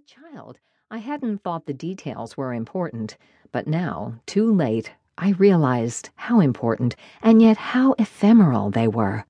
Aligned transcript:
a 0.00 0.32
child, 0.32 0.58
I 0.90 0.96
hadn't 0.96 1.42
thought 1.42 1.66
the 1.66 1.74
details 1.74 2.34
were 2.34 2.54
important, 2.54 3.18
but 3.52 3.66
now, 3.66 4.14
too 4.24 4.50
late, 4.50 4.92
I 5.18 5.32
realized 5.32 6.08
how 6.14 6.40
important 6.40 6.96
and 7.22 7.42
yet 7.42 7.58
how 7.58 7.94
ephemeral 7.98 8.70
they 8.70 8.88
were. 8.88 9.26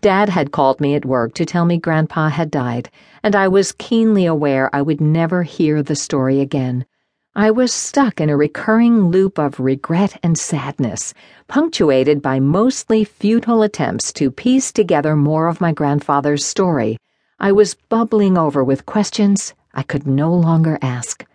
Dad 0.00 0.28
had 0.28 0.52
called 0.52 0.80
me 0.80 0.94
at 0.94 1.04
work 1.04 1.34
to 1.34 1.44
tell 1.44 1.64
me 1.64 1.78
Grandpa 1.78 2.28
had 2.28 2.52
died, 2.52 2.90
and 3.24 3.34
I 3.34 3.48
was 3.48 3.72
keenly 3.72 4.24
aware 4.24 4.70
I 4.72 4.82
would 4.82 5.00
never 5.00 5.42
hear 5.42 5.82
the 5.82 5.96
story 5.96 6.40
again. 6.40 6.86
I 7.34 7.50
was 7.50 7.72
stuck 7.72 8.20
in 8.20 8.30
a 8.30 8.36
recurring 8.36 9.08
loop 9.08 9.36
of 9.36 9.58
regret 9.58 10.20
and 10.22 10.38
sadness, 10.38 11.12
punctuated 11.48 12.22
by 12.22 12.38
mostly 12.38 13.02
futile 13.02 13.62
attempts 13.62 14.12
to 14.12 14.30
piece 14.30 14.70
together 14.70 15.16
more 15.16 15.48
of 15.48 15.60
my 15.60 15.72
grandfather's 15.72 16.46
story. 16.46 16.98
I 17.40 17.50
was 17.50 17.74
bubbling 17.74 18.38
over 18.38 18.62
with 18.62 18.86
questions 18.86 19.54
I 19.74 19.82
could 19.82 20.06
no 20.06 20.32
longer 20.32 20.78
ask. 20.80 21.26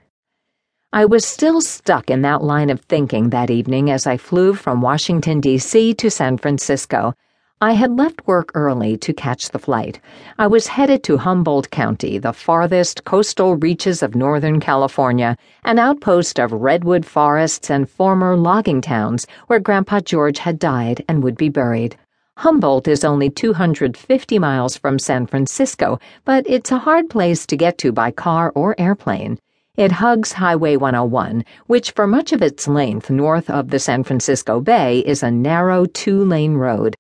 I 0.94 1.06
was 1.06 1.26
still 1.26 1.62
stuck 1.62 2.10
in 2.10 2.22
that 2.24 2.42
line 2.42 2.70
of 2.70 2.80
thinking 2.82 3.30
that 3.30 3.52
evening 3.52 3.92
as 3.92 4.08
I 4.08 4.18
flew 4.18 4.54
from 4.54 4.82
Washington, 4.82 5.42
D.C. 5.42 5.94
to 5.94 6.10
San 6.10 6.38
Francisco. 6.38 7.14
I 7.62 7.74
had 7.74 7.98
left 7.98 8.26
work 8.26 8.52
early 8.56 8.96
to 9.00 9.14
catch 9.14 9.50
the 9.50 9.60
flight. 9.60 10.00
I 10.38 10.48
was 10.48 10.68
headed 10.68 11.04
to 11.04 11.18
Humboldt 11.18 11.70
County, 11.70 12.18
the 12.18 12.32
farthest 12.32 13.04
coastal 13.04 13.58
reaches 13.58 14.02
of 14.02 14.16
Northern 14.16 14.62
California, 14.62 15.36
an 15.66 15.78
outpost 15.78 16.40
of 16.40 16.54
redwood 16.54 17.06
forests 17.06 17.70
and 17.70 17.90
former 17.90 18.38
logging 18.38 18.80
towns 18.80 19.28
where 19.48 19.60
Grandpa 19.60 20.00
George 20.00 20.40
had 20.40 20.58
died 20.58 21.04
and 21.10 21.22
would 21.22 21.36
be 21.36 21.50
buried. 21.50 21.98
Humboldt 22.40 22.88
is 22.88 23.04
only 23.04 23.30
250 23.30 24.40
miles 24.40 24.78
from 24.78 24.98
San 24.98 25.28
Francisco, 25.28 26.00
but 26.24 26.46
it's 26.48 26.72
a 26.72 26.78
hard 26.78 27.10
place 27.10 27.46
to 27.46 27.58
get 27.58 27.78
to 27.80 27.92
by 27.92 28.12
car 28.12 28.54
or 28.56 28.76
airplane. 28.78 29.38
It 29.76 29.92
hugs 29.92 30.32
Highway 30.32 30.78
101, 30.78 31.44
which 31.68 31.92
for 31.92 32.08
much 32.08 32.32
of 32.32 32.42
its 32.42 32.66
length 32.66 33.10
north 33.10 33.50
of 33.50 33.72
the 33.72 33.78
San 33.78 34.06
Francisco 34.06 34.62
Bay 34.62 35.00
is 35.00 35.22
a 35.22 35.30
narrow 35.30 35.86
two 35.86 36.24
lane 36.24 36.54
road. 36.54 36.96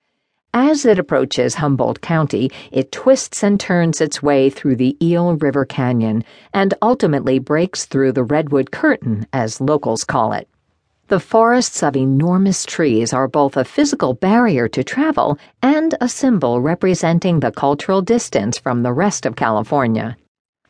As 0.54 0.86
it 0.86 1.00
approaches 1.00 1.56
Humboldt 1.56 2.02
County, 2.02 2.52
it 2.70 2.92
twists 2.92 3.42
and 3.42 3.58
turns 3.58 4.02
its 4.02 4.22
way 4.22 4.50
through 4.50 4.76
the 4.76 4.98
Eel 5.02 5.38
River 5.38 5.64
Canyon 5.64 6.26
and 6.54 6.74
ultimately 6.82 7.40
breaks 7.40 7.86
through 7.86 8.12
the 8.12 8.26
Redwood 8.26 8.72
Curtain, 8.72 9.26
as 9.32 9.62
locals 9.62 10.04
call 10.04 10.34
it. 10.34 10.50
The 11.10 11.20
forests 11.20 11.82
of 11.82 11.98
enormous 11.98 12.64
trees 12.68 13.14
are 13.14 13.28
both 13.28 13.58
a 13.58 13.66
physical 13.66 14.14
barrier 14.14 14.68
to 14.68 14.84
travel 14.84 15.40
and 15.60 15.96
a 16.00 16.08
symbol 16.08 16.62
representing 16.62 17.40
the 17.40 17.52
cultural 17.52 18.04
distance 18.04 18.60
from 18.60 18.84
the 18.84 18.94
rest 18.94 19.26
of 19.26 19.36
California. 19.36 20.18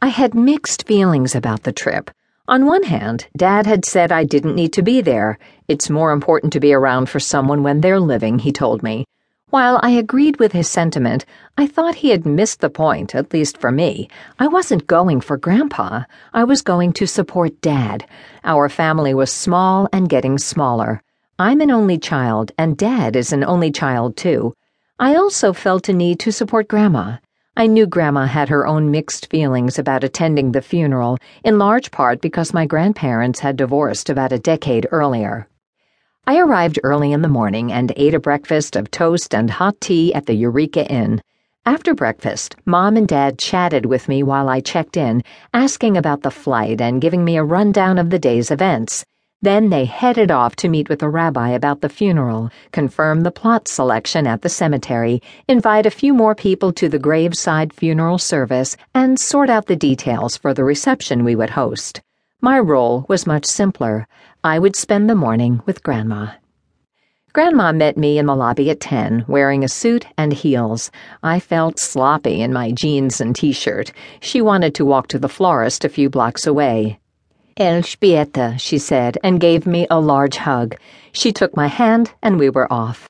I 0.02 0.08
had 0.08 0.34
mixed 0.34 0.88
feelings 0.88 1.36
about 1.36 1.64
the 1.64 1.74
trip. 1.74 2.10
On 2.48 2.66
one 2.66 2.84
hand, 2.84 3.28
Dad 3.36 3.66
had 3.66 3.84
said 3.84 4.14
I 4.14 4.24
didn't 4.24 4.56
need 4.56 4.72
to 4.74 4.82
be 4.82 5.02
there. 5.02 5.38
It's 5.68 5.90
more 5.90 6.14
important 6.14 6.54
to 6.54 6.62
be 6.62 6.72
around 6.72 7.10
for 7.10 7.20
someone 7.20 7.62
when 7.62 7.82
they're 7.82 8.00
living, 8.00 8.40
he 8.40 8.54
told 8.54 8.82
me. 8.82 9.04
While 9.52 9.80
I 9.82 9.90
agreed 9.90 10.38
with 10.38 10.52
his 10.52 10.70
sentiment, 10.70 11.26
I 11.58 11.66
thought 11.66 11.96
he 11.96 12.12
had 12.12 12.24
missed 12.24 12.62
the 12.62 12.70
point, 12.70 13.16
at 13.16 13.34
least 13.34 13.58
for 13.58 13.72
me. 13.72 14.08
I 14.38 14.46
wasn't 14.46 14.86
going 14.86 15.22
for 15.22 15.38
Grandpa. 15.38 16.04
I 16.36 16.44
was 16.44 16.62
going 16.62 16.94
to 16.94 17.08
support 17.08 17.60
Dad. 17.60 18.06
Our 18.44 18.70
family 18.70 19.16
was 19.16 19.34
small 19.34 19.90
and 19.92 20.08
getting 20.08 20.38
smaller. 20.38 21.02
I'm 21.40 21.62
an 21.62 21.72
only 21.72 21.98
child, 21.98 22.52
and 22.60 22.78
Dad 22.78 23.16
is 23.16 23.34
an 23.34 23.44
only 23.44 23.72
child, 23.72 24.18
too. 24.18 24.54
I 25.00 25.16
also 25.16 25.52
felt 25.52 25.90
a 25.90 25.94
need 25.94 26.20
to 26.20 26.32
support 26.32 26.68
Grandma. 26.68 27.18
I 27.58 27.66
knew 27.66 27.88
Grandma 27.88 28.28
had 28.28 28.50
her 28.50 28.68
own 28.68 28.92
mixed 28.92 29.32
feelings 29.32 29.80
about 29.80 30.04
attending 30.04 30.52
the 30.52 30.62
funeral, 30.62 31.18
in 31.44 31.58
large 31.58 31.90
part 31.90 32.22
because 32.22 32.54
my 32.54 32.68
grandparents 32.68 33.40
had 33.40 33.58
divorced 33.58 34.12
about 34.12 34.32
a 34.32 34.38
decade 34.38 34.86
earlier. 34.92 35.48
I 36.28 36.38
arrived 36.40 36.80
early 36.84 37.12
in 37.12 37.24
the 37.24 37.28
morning 37.28 37.72
and 37.72 37.92
ate 37.96 38.14
a 38.14 38.20
breakfast 38.20 38.76
of 38.76 38.92
toast 38.92 39.34
and 39.34 39.50
hot 39.50 39.82
tea 39.82 40.14
at 40.14 40.28
the 40.28 40.36
Eureka 40.36 40.86
Inn. 40.86 41.24
After 41.66 41.96
breakfast, 41.96 42.56
Mom 42.66 42.98
and 42.98 43.08
Dad 43.08 43.40
chatted 43.40 43.86
with 43.88 44.08
me 44.08 44.22
while 44.22 44.48
I 44.48 44.60
checked 44.60 44.96
in, 44.96 45.24
asking 45.54 45.98
about 45.98 46.22
the 46.22 46.30
flight 46.32 46.82
and 46.82 47.02
giving 47.02 47.26
me 47.26 47.38
a 47.38 47.44
rundown 47.44 47.98
of 47.98 48.12
the 48.12 48.20
day's 48.20 48.52
events. 48.52 49.04
Then 49.42 49.70
they 49.70 49.86
headed 49.86 50.30
off 50.32 50.56
to 50.58 50.68
meet 50.68 50.88
with 50.88 51.00
the 51.00 51.10
rabbi 51.10 51.50
about 51.50 51.82
the 51.82 51.90
funeral, 51.90 52.52
confirm 52.72 53.22
the 53.22 53.32
plot 53.32 53.68
selection 53.68 54.28
at 54.28 54.42
the 54.42 54.50
cemetery, 54.50 55.22
invite 55.48 55.86
a 55.86 55.92
few 55.92 56.14
more 56.14 56.36
people 56.36 56.72
to 56.74 56.90
the 56.90 57.00
graveside 57.00 57.74
funeral 57.74 58.18
service, 58.18 58.78
and 58.94 59.20
sort 59.20 59.50
out 59.50 59.66
the 59.66 59.76
details 59.76 60.38
for 60.38 60.54
the 60.54 60.64
reception 60.64 61.24
we 61.24 61.36
would 61.36 61.52
host. 61.52 62.02
My 62.42 62.58
role 62.58 63.06
was 63.10 63.28
much 63.28 63.46
simpler. 63.46 64.08
I 64.44 64.58
would 64.58 64.78
spend 64.78 65.10
the 65.10 65.16
morning 65.16 65.62
with 65.66 65.84
Grandma. 65.84 66.28
Grandma 67.34 67.74
met 67.74 67.98
me 67.98 68.18
in 68.18 68.28
the 68.28 68.36
lobby 68.38 68.70
at 68.70 68.80
10, 68.80 69.26
wearing 69.28 69.66
a 69.66 69.68
suit 69.68 70.06
and 70.18 70.32
heels. 70.32 70.92
I 71.22 71.42
felt 71.42 71.78
sloppy 71.78 72.42
in 72.42 72.54
my 72.54 72.72
jeans 72.72 73.20
and 73.20 73.36
t 73.36 73.52
shirt. 73.52 73.92
She 74.22 74.42
wanted 74.42 74.74
to 74.76 74.86
walk 74.86 75.10
to 75.10 75.20
the 75.20 75.28
florist 75.28 75.84
a 75.84 75.90
few 75.90 76.10
blocks 76.10 76.48
away. 76.48 77.00
Elżbieta, 77.58 78.58
she 78.62 78.78
said, 78.78 79.18
and 79.26 79.42
gave 79.42 79.68
me 79.68 79.86
a 79.92 80.00
large 80.00 80.38
hug. 80.38 80.78
She 81.12 81.34
took 81.34 81.58
my 81.58 81.68
hand, 81.68 82.14
and 82.24 82.40
we 82.40 82.50
were 82.50 82.72
off. 82.72 83.10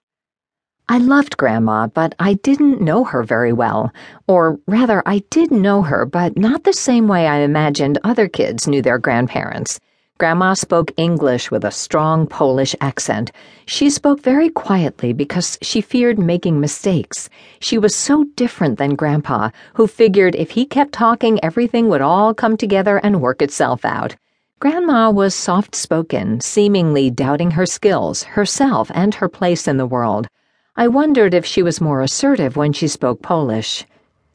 I 0.88 0.98
loved 0.98 1.38
Grandma, 1.38 1.86
but 1.86 2.16
I 2.18 2.34
didn't 2.34 2.82
know 2.82 3.04
her 3.04 3.22
very 3.22 3.54
well. 3.54 3.94
Or 4.28 4.60
rather, 4.66 5.04
I 5.06 5.20
did 5.30 5.52
know 5.52 5.84
her, 5.84 6.08
but 6.08 6.36
not 6.36 6.64
the 6.64 6.74
same 6.74 7.08
way 7.08 7.28
I 7.28 7.42
imagined 7.42 8.00
other 8.04 8.28
kids 8.28 8.68
knew 8.68 8.82
their 8.82 8.98
grandparents. 8.98 9.80
Grandma 10.20 10.54
spoke 10.54 10.92
English 10.98 11.50
with 11.50 11.64
a 11.64 11.72
strong 11.72 12.28
Polish 12.28 12.76
accent. 12.82 13.32
She 13.66 13.90
spoke 13.90 14.20
very 14.20 14.50
quietly 14.50 15.14
because 15.14 15.58
she 15.62 15.80
feared 15.80 16.20
making 16.20 16.60
mistakes. 16.60 17.30
She 17.62 17.78
was 17.78 17.96
so 17.96 18.26
different 18.36 18.78
than 18.78 18.98
Grandpa, 18.98 19.52
who 19.76 19.88
figured 19.88 20.36
if 20.36 20.52
he 20.52 20.66
kept 20.66 20.92
talking, 20.92 21.42
everything 21.42 21.88
would 21.88 22.02
all 22.02 22.34
come 22.34 22.58
together 22.58 22.98
and 22.98 23.22
work 23.22 23.42
itself 23.42 23.86
out. 23.86 24.18
Grandma 24.60 25.10
was 25.10 25.34
soft 25.34 25.74
spoken, 25.74 26.42
seemingly 26.42 27.10
doubting 27.10 27.52
her 27.52 27.66
skills, 27.66 28.24
herself, 28.24 28.92
and 28.94 29.16
her 29.16 29.30
place 29.30 29.70
in 29.70 29.78
the 29.78 29.88
world. 29.88 30.28
I 30.76 30.90
wondered 30.90 31.34
if 31.34 31.46
she 31.46 31.64
was 31.64 31.80
more 31.80 32.02
assertive 32.02 32.58
when 32.58 32.74
she 32.74 32.90
spoke 32.90 33.22
Polish. 33.22 33.86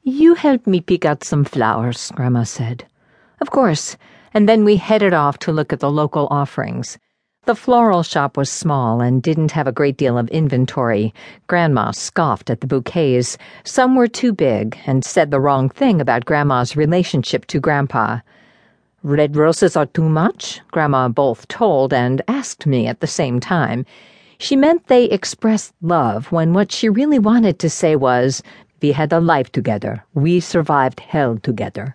You 0.02 0.32
helped 0.32 0.66
me 0.66 0.80
pick 0.80 1.04
out 1.04 1.24
some 1.24 1.44
flowers, 1.44 2.10
Grandma 2.14 2.44
said. 2.44 2.86
Of 3.38 3.50
course, 3.50 3.98
and 4.34 4.48
then 4.48 4.64
we 4.64 4.76
headed 4.76 5.14
off 5.14 5.38
to 5.38 5.52
look 5.52 5.72
at 5.72 5.80
the 5.80 5.90
local 5.90 6.26
offerings. 6.30 6.98
The 7.46 7.54
floral 7.54 8.02
shop 8.02 8.36
was 8.36 8.50
small 8.50 9.00
and 9.00 9.22
didn't 9.22 9.52
have 9.52 9.66
a 9.66 9.72
great 9.72 9.96
deal 9.96 10.18
of 10.18 10.28
inventory. 10.30 11.14
Grandma 11.46 11.92
scoffed 11.92 12.50
at 12.50 12.60
the 12.60 12.66
bouquets. 12.66 13.38
Some 13.64 13.94
were 13.94 14.08
too 14.08 14.32
big 14.32 14.78
and 14.86 15.04
said 15.04 15.30
the 15.30 15.40
wrong 15.40 15.68
thing 15.68 16.00
about 16.00 16.24
Grandma's 16.24 16.74
relationship 16.74 17.46
to 17.46 17.60
Grandpa. 17.60 18.20
Red 19.02 19.36
roses 19.36 19.76
are 19.76 19.84
too 19.84 20.08
much, 20.08 20.62
Grandma 20.70 21.08
both 21.08 21.46
told 21.48 21.92
and 21.92 22.22
asked 22.26 22.66
me 22.66 22.86
at 22.86 23.00
the 23.00 23.06
same 23.06 23.38
time. 23.38 23.84
She 24.38 24.56
meant 24.56 24.86
they 24.86 25.04
expressed 25.04 25.74
love 25.82 26.32
when 26.32 26.54
what 26.54 26.72
she 26.72 26.88
really 26.88 27.18
wanted 27.18 27.58
to 27.58 27.68
say 27.68 27.94
was, 27.94 28.42
We 28.80 28.92
had 28.92 29.12
a 29.12 29.20
life 29.20 29.52
together. 29.52 30.02
We 30.14 30.40
survived 30.40 31.00
hell 31.00 31.36
together. 31.36 31.94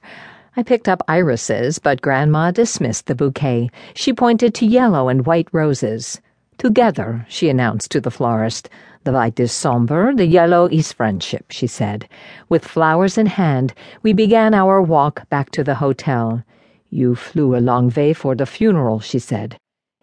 I 0.56 0.64
picked 0.64 0.90
up 0.90 1.04
irises, 1.08 1.80
but 1.80 2.02
Grandma 2.02 2.52
dismissed 2.52 3.06
the 3.06 3.16
bouquet. 3.16 3.70
She 3.94 4.14
pointed 4.14 4.54
to 4.56 4.66
yellow 4.66 5.08
and 5.08 5.26
white 5.26 5.48
roses. 5.52 6.20
Together, 6.58 7.26
she 7.30 7.50
announced 7.50 7.92
to 7.92 8.02
the 8.02 8.12
florist. 8.12 8.70
The 9.04 9.14
white 9.14 9.40
is 9.40 9.52
somber, 9.52 10.14
the 10.14 10.26
yellow 10.26 10.68
is 10.68 10.92
friendship, 10.92 11.52
she 11.52 11.68
said. 11.68 12.10
With 12.50 12.66
flowers 12.66 13.18
in 13.18 13.28
hand, 13.28 13.74
we 14.04 14.12
began 14.12 14.54
our 14.54 14.82
walk 14.82 15.30
back 15.30 15.52
to 15.52 15.64
the 15.64 15.76
hotel. 15.76 16.44
You 16.90 17.16
flew 17.16 17.56
a 17.56 17.62
long 17.62 17.94
way 17.96 18.14
for 18.14 18.36
the 18.36 18.46
funeral, 18.46 19.00
she 19.00 19.20
said. 19.20 19.58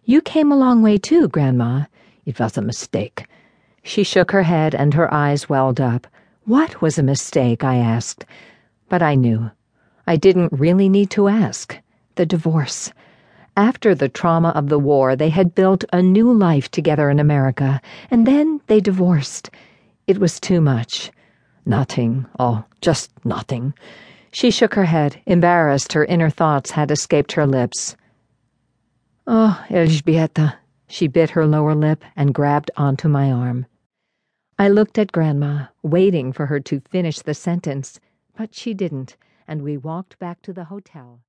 You 0.04 0.20
came 0.20 0.52
a 0.52 0.56
long 0.56 0.81
way 0.82 0.98
too, 0.98 1.28
Grandma. 1.28 1.87
It 2.25 2.38
was 2.38 2.56
a 2.56 2.62
mistake. 2.62 3.26
She 3.82 4.02
shook 4.02 4.31
her 4.31 4.44
head 4.44 4.75
and 4.75 4.94
her 4.94 5.12
eyes 5.12 5.48
welled 5.48 5.81
up. 5.81 6.06
What 6.44 6.81
was 6.81 6.96
a 6.96 7.02
mistake? 7.02 7.64
I 7.64 7.76
asked. 7.76 8.25
But 8.88 9.02
I 9.02 9.14
knew. 9.16 9.50
I 10.06 10.17
didn't 10.17 10.53
really 10.53 10.88
need 10.88 11.11
to 11.11 11.29
ask. 11.29 11.79
The 12.14 12.26
divorce. 12.26 12.93
After 13.56 13.94
the 13.94 14.08
trauma 14.08 14.50
of 14.50 14.69
the 14.69 14.79
war, 14.79 15.17
they 15.17 15.31
had 15.31 15.55
built 15.55 15.85
a 15.93 16.03
new 16.03 16.32
life 16.32 16.70
together 16.70 17.11
in 17.11 17.19
America, 17.19 17.81
and 18.11 18.26
then 18.26 18.61
they 18.67 18.81
divorced. 18.81 19.50
It 20.06 20.19
was 20.19 20.38
too 20.38 20.61
much. 20.61 21.11
Nothing. 21.64 22.26
Oh, 22.38 22.64
just 22.81 23.11
nothing. 23.25 23.75
She 24.31 24.50
shook 24.50 24.75
her 24.75 24.85
head, 24.85 25.20
embarrassed 25.26 25.94
her 25.94 26.05
inner 26.05 26.31
thoughts 26.31 26.70
had 26.73 26.91
escaped 26.91 27.32
her 27.32 27.47
lips. 27.47 27.97
Oh, 29.26 29.64
Elżbieta, 29.69 30.55
she 30.87 31.08
bit 31.08 31.31
her 31.31 31.47
lower 31.47 31.75
lip 31.75 32.05
and 32.14 32.35
grabbed 32.35 32.70
onto 32.76 33.08
my 33.08 33.32
arm. 33.32 33.67
I 34.58 34.69
looked 34.69 34.99
at 34.99 35.11
Grandma, 35.11 35.67
waiting 35.82 36.32
for 36.32 36.47
her 36.47 36.61
to 36.61 36.81
finish 36.81 37.19
the 37.19 37.35
sentence, 37.35 37.99
but 38.37 38.55
she 38.55 38.75
didn't, 38.75 39.17
and 39.46 39.62
we 39.62 39.76
walked 39.76 40.19
back 40.19 40.43
to 40.43 40.52
the 40.52 40.64
hotel. 40.64 41.22